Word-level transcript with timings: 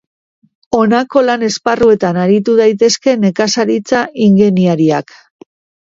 Honako 0.77 1.23
lan 1.25 1.45
esparruetan 1.49 2.19
aritu 2.23 2.57
daitezke 2.63 3.17
nekazaritza 3.29 4.05
ingeniariak. 4.31 5.21